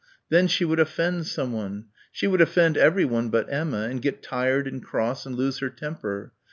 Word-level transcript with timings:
Then 0.29 0.47
she 0.47 0.65
would 0.65 0.79
offend 0.79 1.27
someone. 1.27 1.85
She 2.11 2.25
would 2.25 2.41
offend 2.41 2.75
everyone 2.75 3.29
but 3.29 3.53
Emma 3.53 3.81
and 3.81 4.01
get 4.01 4.23
tired 4.23 4.67
and 4.67 4.81
cross 4.83 5.27
and 5.27 5.35
lose 5.35 5.59
her 5.59 5.69
temper. 5.69 6.33